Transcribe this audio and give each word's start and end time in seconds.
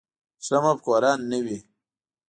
ښه 0.45 0.57
مفکوره 0.65 1.11
نه 1.29 1.37
وي. 1.45 1.57